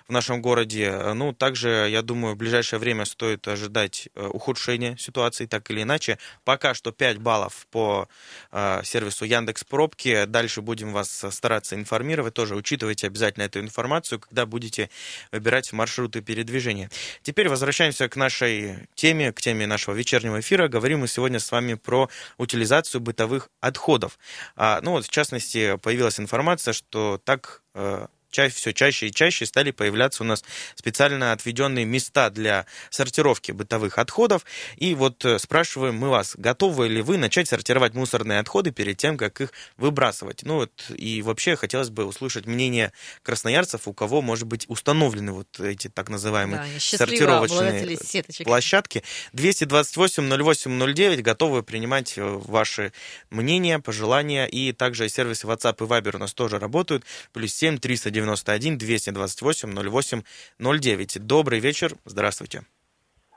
[0.09, 1.13] в нашем городе.
[1.15, 6.19] Ну, также, я думаю, в ближайшее время стоит ожидать э, ухудшения ситуации, так или иначе.
[6.45, 8.09] Пока что 5 баллов по
[8.53, 10.25] э, сервису Яндекс Пробки.
[10.25, 12.33] Дальше будем вас стараться информировать.
[12.33, 14.89] Тоже учитывайте обязательно эту информацию, когда будете
[15.31, 16.91] выбирать маршруты передвижения.
[17.23, 20.69] Теперь возвращаемся к нашей теме, к теме нашего вечернего эфира.
[20.69, 24.19] Говорим мы сегодня с вами про утилизацию бытовых отходов.
[24.57, 29.47] А, ну вот, в частности, появилась информация, что так э, чаще, все чаще и чаще
[29.47, 34.45] стали появляться у нас специально отведенные места для сортировки бытовых отходов.
[34.77, 39.17] И вот э, спрашиваем мы вас, готовы ли вы начать сортировать мусорные отходы перед тем,
[39.17, 40.43] как их выбрасывать?
[40.43, 45.61] Ну вот, и вообще хотелось бы услышать мнение красноярцев, у кого, может быть, установлены вот
[45.61, 47.99] эти так называемые Да, сортировочные
[48.45, 49.03] площадки.
[49.33, 52.93] 228-08-09 готовы принимать э, ваши
[53.31, 54.47] мнения, пожелания.
[54.47, 57.05] И также сервисы WhatsApp и Viber у нас тоже работают.
[57.33, 57.79] Плюс 7
[58.23, 60.23] 391 228 08
[60.59, 61.19] 09.
[61.27, 61.93] Добрый вечер.
[62.05, 62.63] Здравствуйте.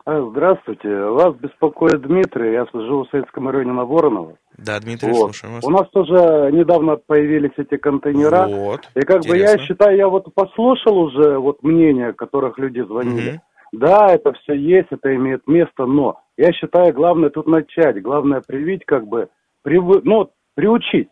[0.06, 4.36] А, Здравствуйте, вас беспокоит Дмитрий, я живу в Советском районе на Воронова.
[4.58, 5.17] Да, Дмитрий, Вот.
[5.36, 5.63] слушаем вас.
[5.63, 8.48] У нас тоже недавно появились эти контейнера.
[8.48, 8.89] Вот.
[8.96, 9.67] И как бы я Интересно.
[9.67, 13.32] считаю, я вот послушал уже вот мнение, которых люди звонили.
[13.34, 13.41] Мгм.
[13.74, 18.84] Да, это все есть, это имеет место, но я считаю, главное тут начать, главное привить,
[18.86, 19.30] как бы,
[19.63, 21.10] привы- ну, приучить.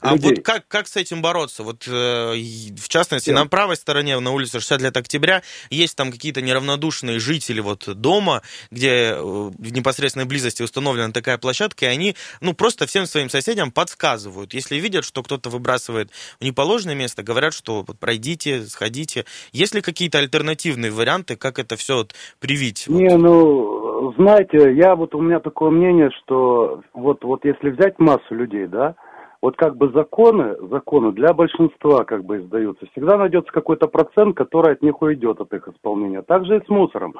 [0.00, 0.30] А людей.
[0.36, 1.62] вот как, как с этим бороться?
[1.62, 3.36] Вот, э, в частности, Чем?
[3.36, 8.42] на правой стороне, на улице 60 лет октября, есть там какие-то неравнодушные жители вот дома,
[8.70, 13.70] где э, в непосредственной близости установлена такая площадка, и они, ну, просто всем своим соседям
[13.70, 14.54] подсказывают.
[14.54, 16.10] Если видят, что кто-то выбрасывает
[16.40, 19.24] в неположенное место, говорят, что вот пройдите, сходите.
[19.52, 22.86] Есть ли какие-то альтернативные варианты, как это все вот привить?
[22.88, 22.98] Вот?
[22.98, 28.34] Не, ну, знаете, я вот у меня такое мнение, что вот, вот если взять массу
[28.34, 28.94] людей, да,
[29.40, 32.86] вот как бы законы, законы для большинства как бы издаются.
[32.92, 36.22] Всегда найдется какой-то процент, который от них уйдет, от их исполнения.
[36.22, 37.14] Также и с мусором.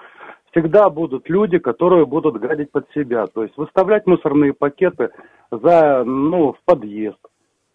[0.50, 3.26] Всегда будут люди, которые будут гадить под себя.
[3.26, 5.10] То есть выставлять мусорные пакеты
[5.50, 7.18] за, ну, в подъезд.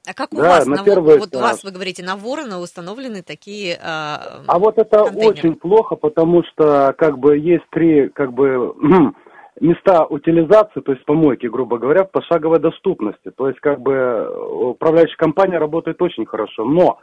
[0.06, 2.60] А как у Да, вас, на на, первый вот у вас, вы говорите, на Ворона
[2.60, 5.30] установлены такие а, А вот это контейнеры?
[5.30, 8.76] очень плохо, потому что как бы есть три как бы
[9.60, 13.32] места утилизации, то есть помойки, грубо говоря, в пошаговой доступности.
[13.32, 14.38] То есть как бы э,
[14.72, 17.00] управляющая компания работает очень хорошо, но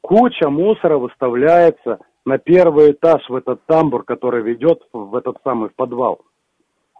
[0.00, 6.20] куча мусора выставляется на первый этаж в этот тамбур, который ведет в этот самый подвал.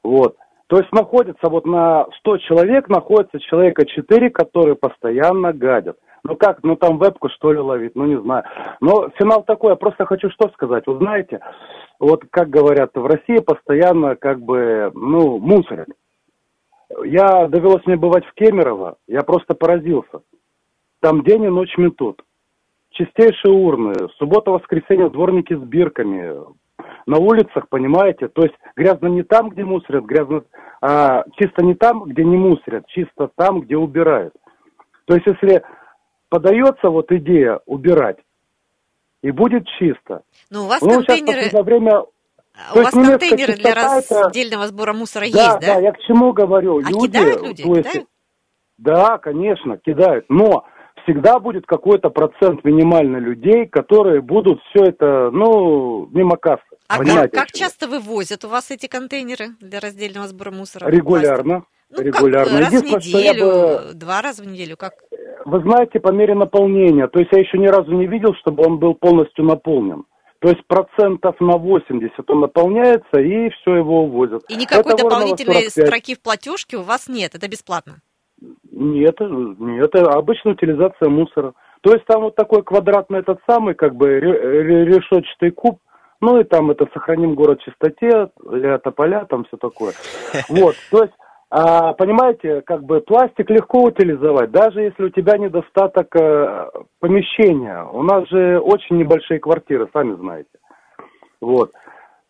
[0.02, 0.36] Вот.
[0.68, 5.96] То есть находится вот на 100 человек, находится человека 4, которые постоянно гадят.
[6.24, 8.44] Ну как, ну там вебку что ли ловить, ну не знаю.
[8.80, 10.84] Но финал такой, я просто хочу что сказать.
[10.86, 11.40] Вы знаете,
[12.00, 15.88] вот как говорят, в России постоянно как бы, ну, мусорят.
[17.04, 20.20] Я довелось мне бывать в Кемерово, я просто поразился.
[21.00, 22.22] Там день и ночь метут.
[22.90, 26.34] Чистейшие урны, суббота-воскресенье дворники с бирками.
[27.06, 30.42] На улицах, понимаете, то есть грязно не там, где мусорят, грязно,
[30.82, 34.34] а чисто не там, где не мусорят, чисто там, где убирают.
[35.06, 35.62] То есть если
[36.28, 38.18] подается вот идея убирать,
[39.22, 40.22] и будет чисто.
[40.50, 41.92] Ну, у вас Ну, сейчас контейнеры, последнее время...
[42.54, 45.74] а то у вас есть немецкая контейнеры для это- раздельного сбора мусора Да, есть, да,
[45.74, 45.80] да?
[45.80, 46.78] я к чему говорю.
[46.78, 47.62] А кидают люди?
[47.62, 48.08] то есть- Кидают?
[48.78, 50.26] Да, конечно, кидают.
[50.28, 50.64] Но
[51.04, 56.62] всегда будет какой-то процент минимально людей, которые будут все это, ну, мимо кассы.
[56.88, 60.88] А как, Понимаете, как часто вывозят у вас эти контейнеры для раздельного сбора мусора?
[60.88, 61.64] Регулярно.
[61.90, 62.60] Ну, регулярно.
[62.60, 64.94] Как, раз в неделю, бы- два раза в неделю, как?
[65.44, 67.06] Вы знаете, по мере наполнения.
[67.08, 70.04] То есть я еще ни разу не видел, чтобы он был полностью наполнен.
[70.40, 74.42] То есть процентов на 80 он наполняется, и все его увозят.
[74.48, 75.86] И никакой Это дополнительной 45.
[75.86, 78.00] строки в платежке у вас нет, это бесплатно.
[78.70, 81.54] Нет, нет, это обычная утилизация мусора.
[81.80, 85.78] То есть там вот такой квадратный этот самый, как бы ре- ре- решетчатый куб,
[86.20, 89.92] ну и там это сохраним город в чистоте, для тополя, там все такое.
[90.48, 91.14] Вот, то есть,
[91.50, 97.84] а, понимаете, как бы пластик легко утилизовать, даже если у тебя недостаток э, помещения.
[97.84, 100.50] У нас же очень небольшие квартиры, сами знаете.
[101.40, 101.72] Вот.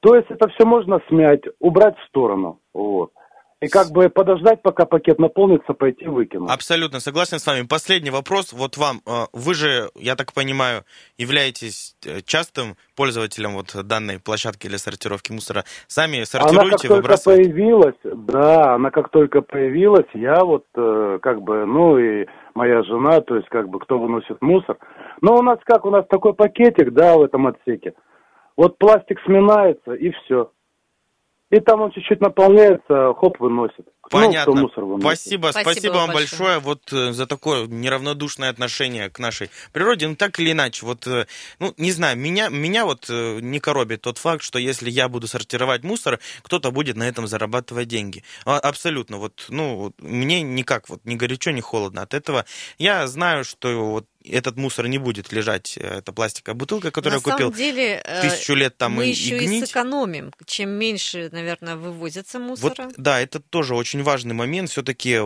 [0.00, 2.60] То есть это все можно смять, убрать в сторону.
[2.74, 3.10] Вот.
[3.62, 6.50] И как бы подождать, пока пакет наполнится, пойти выкинуть.
[6.50, 7.66] Абсолютно согласен с вами.
[7.66, 8.52] Последний вопрос.
[8.52, 10.84] Вот вам, э, вы же, я так понимаю,
[11.16, 15.64] являетесь э, частым пользователем вот данной площадки для сортировки мусора.
[15.86, 21.40] Сами Она как сортируете, только появилась, да, она как только появилась, я вот э, как
[21.40, 24.76] бы, ну и моя жена, то есть как бы кто выносит мусор.
[25.22, 27.94] Но у нас как, у нас такой пакетик, да, в этом отсеке.
[28.54, 30.50] Вот пластик сминается и все.
[31.50, 33.86] И там он чуть-чуть наполняется, хоп, выносит.
[33.86, 34.52] Ну, Понятно.
[34.52, 35.02] кто мусор выносит.
[35.02, 36.58] Спасибо, Спасибо спасибо, вам большое.
[36.58, 40.08] большое вот э, за такое неравнодушное отношение к нашей природе.
[40.08, 41.26] Ну, так или иначе, вот, э,
[41.60, 45.28] ну, не знаю, меня, меня вот э, не коробит тот факт, что если я буду
[45.28, 48.24] сортировать мусор, кто-то будет на этом зарабатывать деньги.
[48.44, 52.44] А, Абсолютно, вот, ну, мне никак, вот, ни горячо, ни холодно от этого.
[52.78, 57.28] Я знаю, что вот этот мусор не будет лежать, э, это пластиковая бутылка, которую На
[57.28, 59.68] я купил деле, э, тысячу лет там мы и, еще и и гнить.
[59.68, 60.32] сэкономим.
[60.46, 62.90] Чем меньше, наверное, вывозится Вот, мусора.
[62.96, 64.70] да, это тоже очень важный момент.
[64.70, 65.20] Все-таки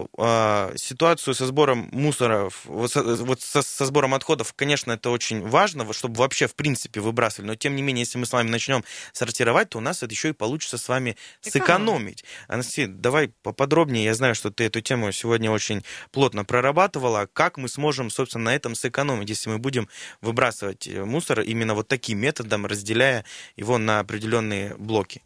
[0.77, 5.85] ситуацию со сбором мусора, вот, со, вот со, со сбором отходов, конечно, это очень важно,
[5.85, 7.49] вот чтобы вообще в принципе выбрасывали.
[7.49, 10.31] Но тем не менее, если мы с вами начнем сортировать, то у нас это еще
[10.31, 12.25] и получится с вами сэкономить.
[12.49, 14.05] Анастасия, давай поподробнее.
[14.05, 17.29] Я знаю, что ты эту тему сегодня очень плотно прорабатывала.
[17.33, 18.90] Как мы сможем, собственно, на этом сэкономить,
[19.23, 19.89] если мы будем
[20.21, 23.25] выбрасывать э, мусор именно вот таким методом, разделяя
[23.57, 25.23] его на определенные блоки?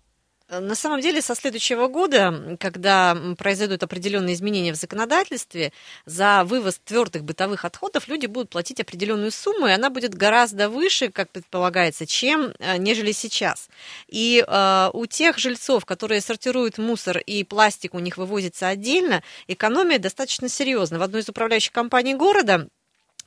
[0.49, 5.73] Э, На самом деле, со следующего года, когда произойдут определенные изменения в законодательстве,
[6.07, 11.11] за вывоз твердых бытовых отходов люди будут платить определенную сумму, и она будет гораздо выше,
[11.11, 13.69] как предполагается, чем э, нежели сейчас.
[14.09, 19.99] И э, у тех жильцов, которые сортируют мусор и пластик у них вывозится отдельно, экономия
[19.99, 20.99] достаточно серьезна.
[20.99, 22.69] В одной из управляющих компаний города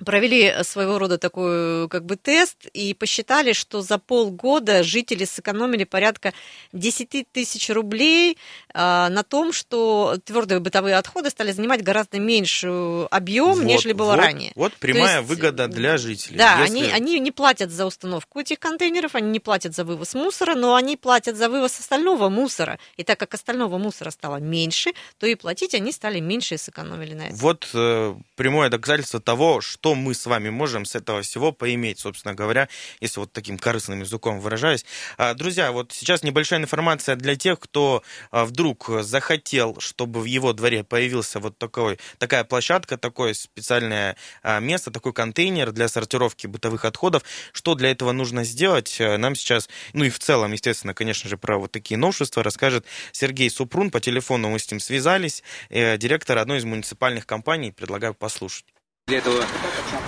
[0.06, 6.34] провели своего рода такой как бы тест и посчитали, что за полгода жители сэкономили порядка
[6.74, 8.38] 10 тысяч рублей
[8.74, 14.12] а, на том, что твердые бытовые отходы стали занимать гораздо меньший объем, Вот, нежели было
[14.12, 14.52] вот, ранее.
[14.56, 16.38] Вот прямая есть, выгода для жителей.
[16.38, 20.14] Да, Если- они, они не платят за установку этих контейнеров, они не платят за вывоз
[20.14, 22.80] мусора, но они платят за вывоз остального мусора.
[22.98, 27.14] И так как остального мусора стало меньше, то и платить они стали меньше и сэкономили
[27.14, 27.38] на этом.
[27.38, 32.00] Вот э, прямое доказательство того, что что мы с вами можем с этого всего поиметь,
[32.00, 32.68] собственно говоря,
[33.00, 34.84] если вот таким корыстным языком выражаюсь.
[35.18, 40.52] А, друзья, вот сейчас небольшая информация для тех, кто а, вдруг захотел, чтобы в его
[40.52, 46.84] дворе появился вот такой, такая площадка, такое специальное а, место, такой контейнер для сортировки бытовых
[46.84, 47.24] отходов.
[47.54, 51.38] Что для этого нужно сделать, э, нам сейчас, ну и в целом, естественно, конечно же,
[51.38, 53.90] про вот такие новшества расскажет Сергей Супрун.
[53.90, 57.72] По телефону мы с ним связались, э, директор одной из муниципальных компаний.
[57.72, 58.66] Предлагаю послушать.
[59.08, 59.42] Для этого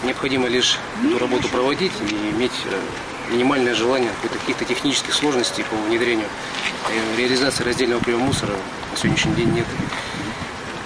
[0.03, 2.81] необходимо лишь эту работу проводить и иметь э,
[3.31, 6.27] минимальное желание каких-то технических сложностей по внедрению.
[7.15, 8.57] Реализации раздельного приема мусора
[8.91, 9.65] на сегодняшний день нет.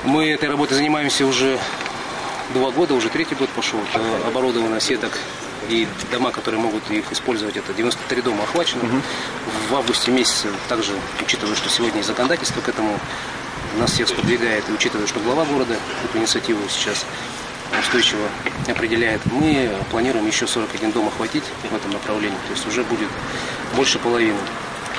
[0.04, 1.58] Мы этой работой занимаемся уже
[2.54, 3.80] два года, уже третий год пошел.
[4.28, 5.18] Оборудовано сеток
[5.68, 8.84] и дома, которые могут их использовать, это 93 дома охвачено.
[8.84, 9.02] Угу.
[9.72, 13.00] В августе месяце, также учитывая, что сегодня и законодательство к этому
[13.80, 17.08] нас всех сподвигает, и учитывая, что глава города эту инициативу сейчас
[17.80, 18.28] устойчиво
[18.68, 23.10] определяет, мы планируем еще 41 дом охватить в этом направлении, то есть уже будет
[23.76, 24.38] больше половины.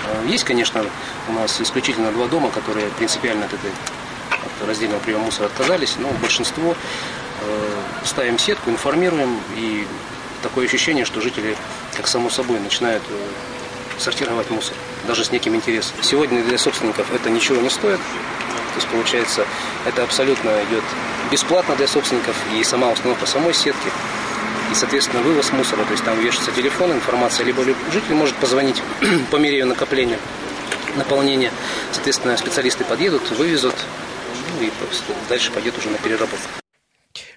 [0.06, 0.84] А, есть, конечно,
[1.28, 3.70] у нас исключительно два дома, которые принципиально от этой
[4.30, 6.74] от раздельного приема мусора отказались, но большинство
[7.40, 9.86] э, ставим сетку, информируем и
[10.42, 11.56] такое ощущение, что жители,
[11.96, 14.74] как само собой, начинают э, сортировать мусор,
[15.06, 15.96] даже с неким интересом.
[16.02, 17.98] Сегодня для собственников это ничего не стоит.
[17.98, 19.46] То есть, получается,
[19.86, 20.82] это абсолютно идет
[21.30, 23.90] бесплатно для собственников и сама установка самой сетки,
[24.70, 25.84] и, соответственно, вывоз мусора.
[25.84, 28.82] То есть там вешается телефон, информация, либо житель может позвонить
[29.30, 30.18] по мере ее накопления,
[30.96, 31.52] наполнения.
[31.92, 33.74] Соответственно, специалисты подъедут, вывезут,
[34.58, 34.72] ну и
[35.28, 36.48] дальше пойдет уже на переработку.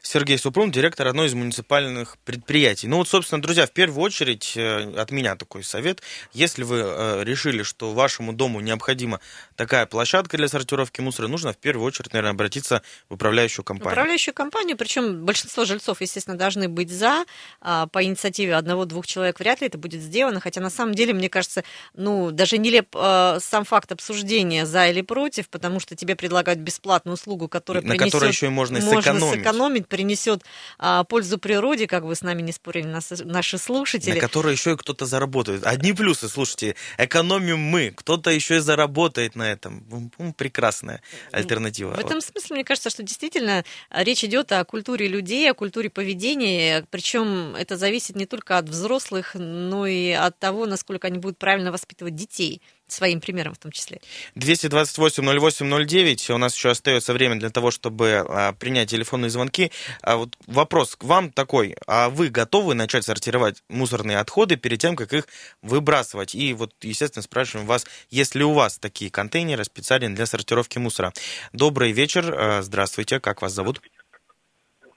[0.01, 2.87] Сергей Супрун, директор одной из муниципальных предприятий.
[2.87, 6.01] Ну вот, собственно, друзья, в первую очередь э, от меня такой совет.
[6.33, 9.19] Если вы э, решили, что вашему дому необходима
[9.55, 13.93] такая площадка для сортировки мусора, нужно в первую очередь, наверное, обратиться в управляющую компанию.
[13.93, 17.25] Управляющую компанию, причем большинство жильцов, естественно, должны быть за.
[17.61, 21.29] А, по инициативе одного-двух человек вряд ли это будет сделано, хотя на самом деле, мне
[21.29, 26.59] кажется, ну, даже нелеп э, сам факт обсуждения за или против, потому что тебе предлагают
[26.59, 29.39] бесплатную услугу, которая на принесет, которой еще и можно, можно сэкономить.
[29.39, 30.43] сэкономить принесет
[30.77, 34.15] а, пользу природе, как бы с нами не спорили нас, наши слушатели.
[34.15, 35.65] На которой еще и кто-то заработает.
[35.65, 40.11] Одни плюсы, слушайте, экономим мы, кто-то еще и заработает на этом.
[40.37, 41.93] Прекрасная альтернатива.
[41.93, 45.89] В этом смысле, мне кажется, что действительно а, речь идет о культуре людей, о культуре
[45.89, 51.37] поведения, причем это зависит не только от взрослых, но и от того, насколько они будут
[51.37, 53.99] правильно воспитывать детей своим примером в том числе.
[54.35, 56.33] 228-08-09.
[56.33, 59.71] У нас еще остается время для того, чтобы а, принять телефонные звонки.
[60.01, 61.75] А вот вопрос к вам такой.
[61.87, 65.27] А вы готовы начать сортировать мусорные отходы перед тем, как их
[65.61, 66.35] выбрасывать?
[66.35, 71.11] И вот, естественно, спрашиваем вас, есть ли у вас такие контейнеры специальные для сортировки мусора?
[71.53, 72.33] Добрый вечер.
[72.35, 73.19] А, здравствуйте.
[73.19, 73.81] Как вас зовут?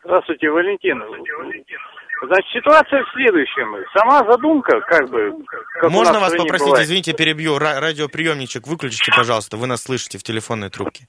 [0.05, 0.97] Здравствуйте, Валентин.
[0.97, 1.79] Здравствуйте, Валентин.
[2.23, 3.85] Значит, ситуация в следующем.
[3.95, 5.33] Сама задумка, как бы...
[5.81, 6.85] Как Можно вас попросить, бывает.
[6.85, 11.07] извините, перебью, радиоприемничек выключите, пожалуйста, вы нас слышите в телефонной трубке.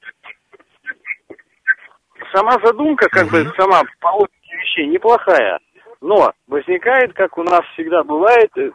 [2.33, 3.31] Сама задумка, как угу.
[3.31, 5.59] бы, сама по логике вещей неплохая,
[5.99, 8.71] но возникает, как у нас всегда бывает, э,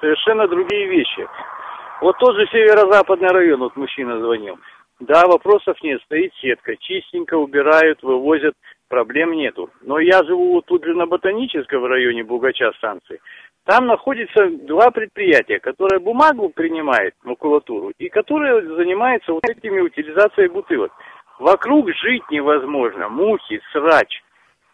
[0.00, 1.26] совершенно другие вещи.
[2.02, 4.58] Вот тот же северо-западный район, вот мужчина звонил.
[5.00, 8.54] Да, вопросов нет, стоит сетка, чистенько убирают, вывозят
[8.94, 9.70] проблем нету.
[9.82, 13.20] Но я живу тут же на Ботаническом в районе Бугача станции.
[13.64, 20.92] Там находится два предприятия, которые бумагу принимает, макулатуру, и которые занимаются вот этими утилизацией бутылок.
[21.40, 23.08] Вокруг жить невозможно.
[23.08, 24.22] Мухи, срач,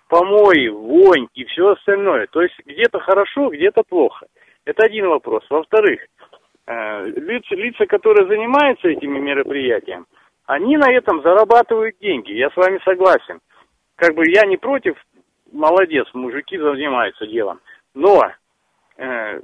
[0.09, 2.27] помои, вонь и все остальное.
[2.27, 4.27] То есть где-то хорошо, где-то плохо.
[4.67, 5.45] Это один вопрос.
[5.49, 6.01] Во-вторых,
[6.67, 10.05] э, лица, лица, которые занимаются этими мероприятиями,
[10.45, 12.33] они на этом зарабатывают деньги.
[12.33, 13.41] Я с вами согласен
[14.01, 14.97] как бы я не против,
[15.53, 17.61] молодец, мужики занимаются делом.
[17.95, 18.23] Но
[18.97, 19.41] э,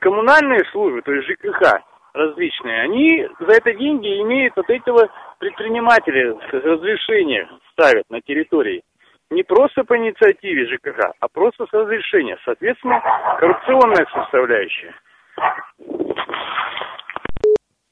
[0.00, 1.80] коммунальные службы, то есть ЖКХ
[2.12, 8.82] различные, они за это деньги имеют от этого предприниматели разрешение ставят на территории.
[9.30, 12.36] Не просто по инициативе ЖКХ, а просто с разрешения.
[12.44, 13.00] Соответственно,
[13.38, 14.94] коррупционная составляющая.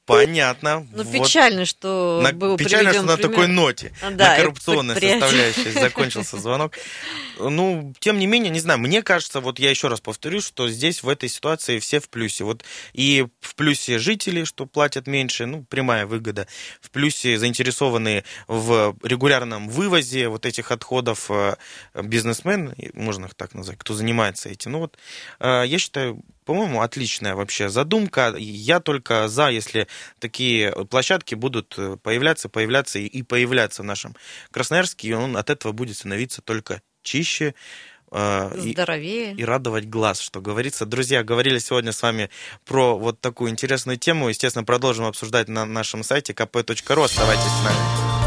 [0.09, 0.87] Понятно.
[0.91, 1.11] Ну, вот.
[1.11, 3.31] печально, что на, был Печально, что на пример.
[3.31, 6.73] такой ноте, да, на коррупционной составляющей закончился звонок.
[7.37, 11.03] Ну, тем не менее, не знаю, мне кажется, вот я еще раз повторюсь, что здесь
[11.03, 12.43] в этой ситуации все в плюсе.
[12.43, 16.47] Вот и в плюсе жители, что платят меньше, ну, прямая выгода.
[16.81, 21.55] В плюсе заинтересованные в регулярном вывозе вот этих отходов э,
[21.93, 24.71] бизнесмен, можно их так назвать, кто занимается этим.
[24.71, 24.97] Ну вот,
[25.39, 28.33] э, я считаю, по-моему, отличная вообще задумка.
[28.35, 29.87] Я только за, если
[30.17, 34.15] такие площадки будут появляться, появляться и появляться в нашем
[34.49, 37.53] Красноярске, и он от этого будет становиться только чище,
[38.11, 39.35] э, и- Здоровее.
[39.35, 40.87] и радовать глаз, что говорится.
[40.87, 42.31] Друзья, говорили сегодня с вами
[42.65, 44.29] про вот такую интересную тему.
[44.29, 47.03] Естественно, продолжим обсуждать на нашем сайте kp.ru.
[47.05, 48.18] Оставайтесь с нами.